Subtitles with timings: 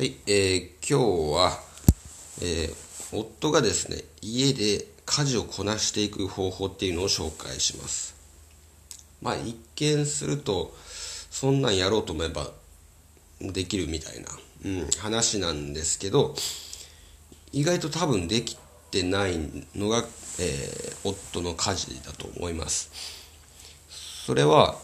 [0.00, 1.60] はい、えー今日は、
[2.40, 2.74] えー
[3.12, 8.14] 夫がですね、家で家事をこなしていく方法っていうのを紹介します。
[9.20, 10.74] まあ、一見すると、
[11.30, 12.50] そんなんやろうと思えば
[13.42, 14.30] できるみたいな、
[14.64, 16.34] うん、話なんですけど、
[17.52, 18.56] 意外と多分でき
[18.90, 19.38] てない
[19.76, 22.90] のが、えー夫の家事だと思います。
[24.24, 24.78] それは、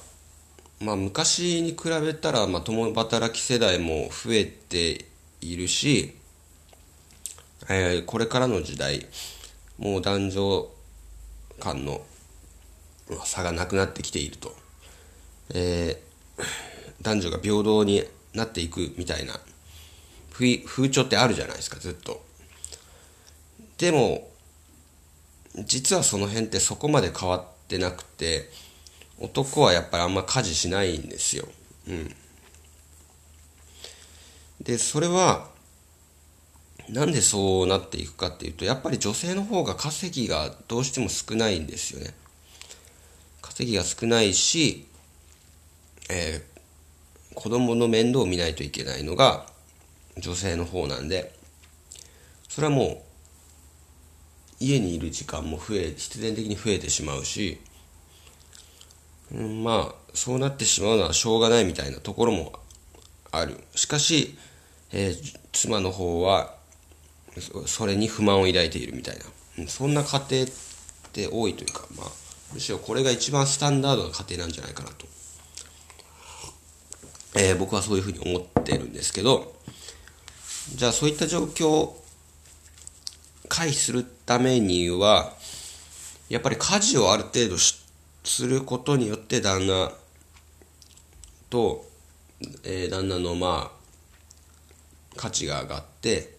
[0.81, 5.07] まあ、昔に比べたら、まあ、共働き世代も増えて
[5.41, 6.15] いるし、
[7.69, 9.07] えーこれからの時代
[9.79, 10.69] もう男女
[11.59, 12.01] 間の
[13.25, 14.55] 差がなくなってきていると、
[15.55, 16.07] えー
[17.03, 18.03] 男女が平等に
[18.35, 19.39] なっていくみたいな
[20.33, 22.21] 風潮ってあるじゃないですかずっと。
[23.79, 24.29] でも
[25.65, 28.51] 実はその辺ってそこまで変わってなくて
[29.21, 31.47] 男はやっぱりあんま家事しないんですよ。
[31.89, 32.15] うん。
[34.61, 35.51] で、それは、
[36.89, 42.15] なんでそうなっていくかっていうと、やっぱり女性の方が稼ぎがどうしても少ないんですよね。
[43.43, 44.87] 稼ぎが少ないし、
[46.11, 46.57] えー
[47.37, 49.47] 子供の面倒を見ないといけないのが
[50.17, 51.33] 女性の方なんで、
[52.49, 52.99] それはもう、
[54.59, 57.61] 家にいる時間も増え、必然的に増えてしまうし、
[59.33, 62.53] うん、まあそうなってしまうのはしょうがないみたいなところも
[63.33, 63.59] ある。
[63.75, 64.37] しかし、
[64.93, 66.55] えー妻の方は
[67.65, 69.25] それに不満を抱いているみたいな、
[69.59, 70.49] うんそんな家庭っ
[71.13, 72.07] て多いというか、まあ、
[72.53, 75.07] むしろこれが一番スタンダードな家庭なんじゃないかなと、
[77.37, 79.55] えー僕はそういうふうに思ってるんですけど
[80.75, 82.05] じゃあそういった状況を
[83.49, 85.33] 回避するためには
[86.29, 87.86] やっぱり家事をある程度し
[88.27, 89.93] することによって旦那
[91.49, 91.87] と、
[92.65, 93.77] えー旦那のまあ
[95.17, 96.37] 価値が上がって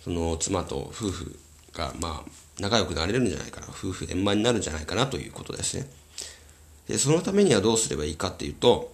[0.00, 1.38] その妻と夫婦
[1.72, 5.88] がまあ仲良くなれるんじゃないかな夫婦円満になるんじゃないかなということですね。
[6.88, 8.92] でそのためにはどうすればいいかっていうと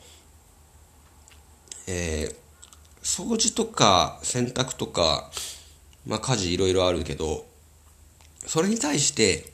[1.87, 2.44] えー
[3.05, 5.31] 掃除とか洗濯とか、
[6.06, 7.44] まあ、家事いろいろあるけど
[8.47, 9.53] それに対して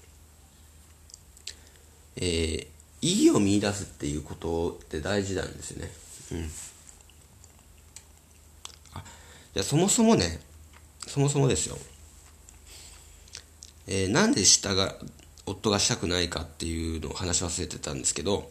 [2.16, 2.66] えー
[3.02, 5.90] 意義を見出すっていうことって大事なんですね。
[6.32, 6.50] うん。
[8.92, 9.02] あ、
[9.54, 10.38] じゃそもそもね、
[11.06, 11.78] そもそもですよ。
[13.86, 14.96] えーなんで下が、
[15.46, 18.50] 夫がしたくないかっていうのを話忘れてたんですけど、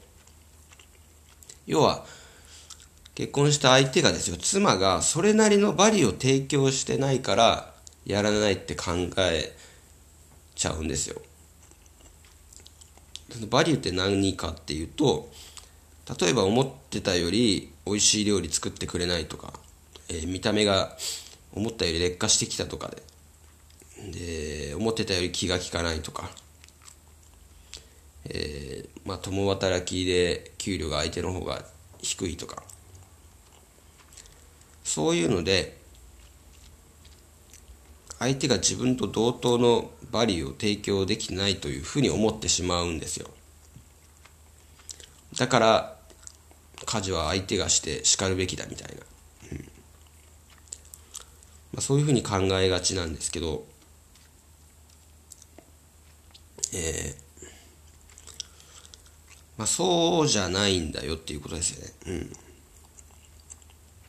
[1.68, 2.06] 要は、
[3.14, 7.74] 結婚した相手がですよ、妻がそれなりのバリを提供してないから、
[8.06, 9.56] やらないって考え
[10.56, 11.22] ちゃうんですよ。
[13.50, 15.30] バリューって何かっていうと
[16.20, 19.54] 例えば思ってたより美味しい料理作ってくれないとか、
[20.10, 20.98] えー見た目が
[21.54, 23.04] 思ったより劣化してきたとかで
[24.12, 26.30] で思ってたより気が利かないとか、
[28.26, 31.64] えーまあ、共働きで給料が相手の方が
[32.02, 32.64] 低いとか
[34.84, 35.79] そういうので
[38.20, 43.30] 相手が自分と同等のバリューを提供できないというふうに思ってしまうんですよ
[45.38, 45.96] だから
[46.86, 49.02] 家事は相手がして叱るべきだみたいな、
[49.52, 49.64] うんま
[51.78, 53.64] あ、そういうふうに考えがちなんですけど
[56.74, 57.30] えー
[59.60, 61.94] まあ、そうじゃないんだよっていうことですよね。
[62.08, 62.32] うん。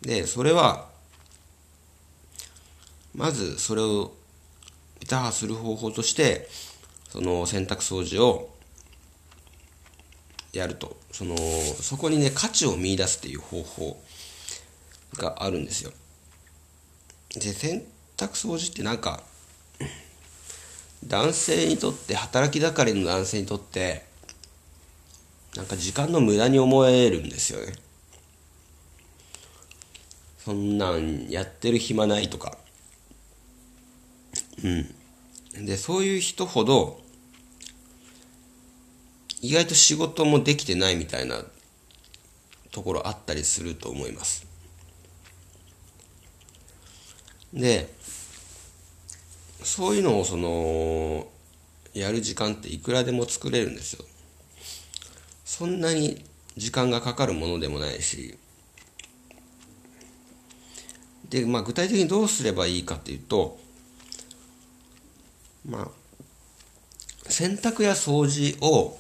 [0.03, 0.90] で、それは、
[3.21, 4.15] まずそれを
[5.07, 6.49] 打破する方法として、
[7.11, 8.57] その洗濯掃除を
[10.55, 10.97] やると。
[11.13, 14.03] その、そこにね、価値を見出すっていう方法
[15.19, 15.93] があるんですよ。
[17.35, 17.85] で、洗
[18.17, 19.23] 濯掃除ってなんか、
[21.05, 24.07] 男性にとって、働き盛りの男性にとって、
[25.57, 27.75] なんか時間の無駄に思えるんですよね。
[30.43, 32.57] そんなんやってる暇ないとか。
[34.65, 35.67] うん。
[35.67, 37.01] で、そういう人ほど、
[39.43, 41.43] 意外と仕事もできてないみたいな
[42.71, 44.47] ところあったりすると思います。
[47.53, 47.93] で、
[49.63, 51.29] そういうのをその、
[51.95, 54.05] やる時間っていくらでも作れるんですよ。
[55.45, 56.25] そんなに
[56.57, 58.39] 時間がかかるものでもないし、
[61.29, 63.59] で、まあ具体的にどうすればいいかっていうと、
[65.71, 68.99] まあ、洗濯や掃除を、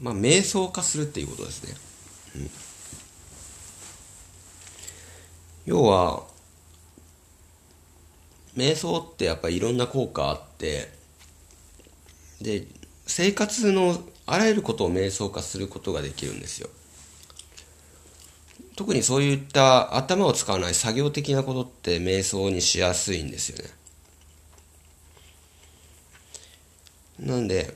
[0.00, 1.74] まあ、瞑想化するっていうことですね。
[2.36, 2.50] うん。
[5.66, 6.24] 要は、
[8.56, 10.90] 瞑想ってやっぱりいろんな効果あって
[12.40, 12.66] で
[13.06, 16.68] 生活のあらゆることを瞑想化することができるんですよ。
[18.74, 23.70] 特にそういった頭を使わない作業的なことって瞑想にしやすいんですよね。
[27.18, 27.74] なんで、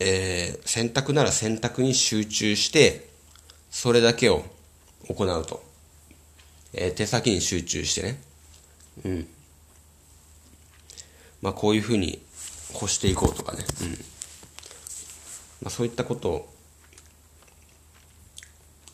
[0.00, 3.08] えー、選択なら選択に集中して
[3.70, 4.44] それだけを
[5.08, 5.62] 行うと、
[6.72, 8.20] えー、手先に集中してね。
[9.04, 9.28] うん。
[11.42, 12.22] まあこういうふうに
[12.72, 13.90] 干していこうとかね、うん。
[13.90, 13.96] ま
[15.66, 16.54] あ、そういったことを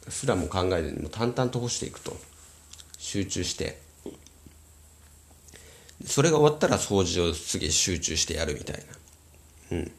[0.08, 2.16] すらも考えずにも淡々と干していくと。
[3.00, 3.80] 集中して。
[6.10, 8.84] それが終わったら掃除を次集中してやるみたい
[9.70, 9.76] な。
[9.78, 9.92] うん。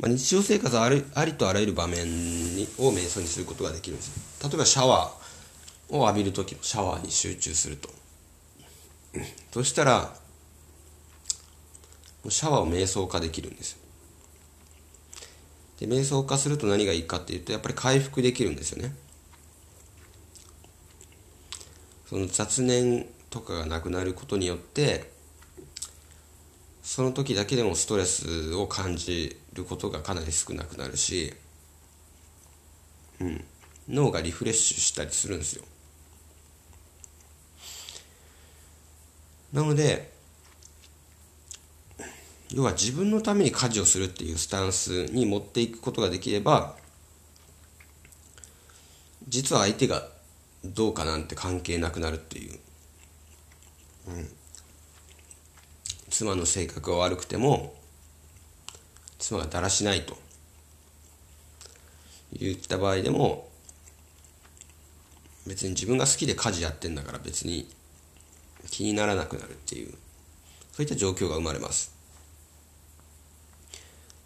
[0.00, 2.04] まあ、日常生活ありありとあらゆる場面
[2.56, 7.88] にを瞑想にすることができるんです例えばシャワーを浴びる時もシャワーに集中すると。
[9.52, 10.14] そしたら
[12.28, 13.78] シャワーを瞑想化できるんですよ。
[15.80, 18.94] で瞑想化すると何がいいかっていうとやっぱり回復できるんですよね。
[22.08, 25.10] その雑念とかがなくなることによって
[26.82, 31.34] その時だけでもストレスを感じることがかなり少なくなるし、
[33.20, 33.44] うん、
[33.88, 35.64] 脳がリフレッシュしたりするんですよ。
[39.52, 40.12] なので
[42.50, 46.76] 要は自分のために家事をするっていうスタンスに持っていくことができれば
[49.28, 50.08] 実は相手が
[50.64, 52.58] どうかなんて関係なくなるっていう、
[54.08, 54.28] うん、
[56.10, 57.74] 妻の性格が悪くても
[59.18, 60.16] 妻がだらしないと
[62.32, 63.48] 言った場合でも
[65.46, 67.68] 別に自分が好きで家事やってんだから別に
[68.70, 69.92] 気にならなくなるっていう
[70.72, 71.98] そういった状況が生まれます。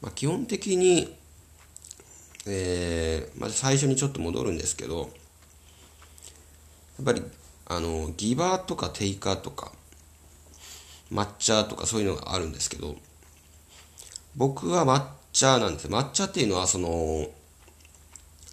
[0.02, 1.16] まあ、基本的に、
[2.46, 5.08] えー、まず最初にちょっと戻るんですけど、やっ
[7.04, 7.22] ぱり、
[7.76, 9.72] あの、ギバーとかテイカーとか、
[11.12, 12.96] 抹茶とかそういうのがあるんですけど、
[14.36, 15.88] 僕は抹茶なんです。
[15.88, 17.28] 抹茶っていうのは、その、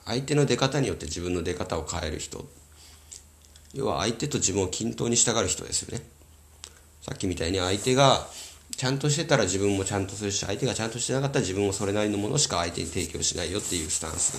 [0.05, 2.47] 相手の出方によって自分の出方を変える人。
[3.73, 6.03] 要は相手と自分を均等にしたがる人ですよね。
[7.01, 8.27] さっきみたいに相手が
[8.75, 14.37] ちゃんとしてたら自分もちゃんとするし相手がちゃんとしてなかったら自分もそれなりのものしか相手に提供しないよっていうスタンス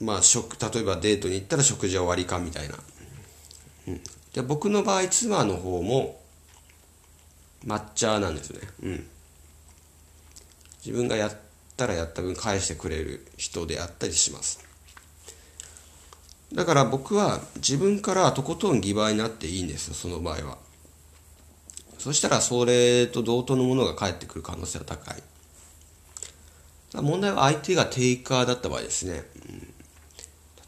[0.00, 2.74] まあ食例えばデートに行ったら食事は終わりかみたいな、
[3.88, 4.00] うん、
[4.34, 6.20] で僕の場合妻の方も
[7.66, 8.60] 抹茶なんですね。
[8.82, 9.06] うん。
[10.84, 11.36] 自分がやっ
[11.76, 14.64] たらやった分返してくれる人であったりします。
[16.54, 20.58] だから僕は自分からとことんギバーになっていいんですよその場合は。
[21.98, 25.22] そしたらそれと同等のものが返ってくる可能性は高い。
[26.94, 29.24] 問題は相手がテイカーだった場合ですね。
[29.48, 29.74] うん、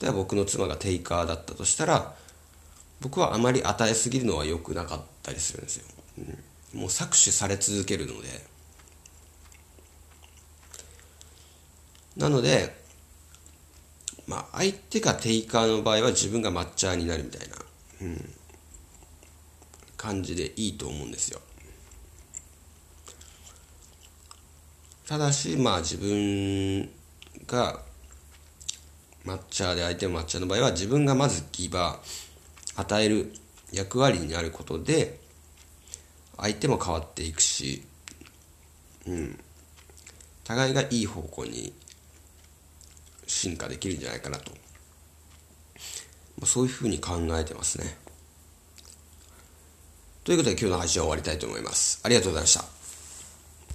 [0.01, 2.15] 例えば僕の妻がテイカーだったとしたら、
[3.01, 5.87] 僕はあまり与えすぎるのは良くなかったりするんですよ。
[6.75, 8.29] うん、もう搾取され続けるので。
[12.17, 12.77] なので、
[14.27, 17.57] まあ、相手がテイカーの場合は自分が抹茶になるみたいな。
[18.03, 18.35] うん
[19.99, 21.41] 感じでいいと思うんですよ
[25.07, 26.89] ただしまあ自分
[27.47, 27.83] が
[29.29, 33.33] 抹茶で相手も抹茶の場合は自分がまずギバー与える
[33.73, 35.21] 役割になることで
[36.37, 37.85] 相手も変わっていくし
[39.07, 39.39] うん
[40.45, 41.73] 互いがいい方向に
[43.27, 44.53] 進化できるんじゃないかなと
[46.47, 47.99] そういうふうに考えてますね
[50.25, 52.03] ということで今日の配信は終わりたいと思います。
[52.05, 52.78] ありがとうございました。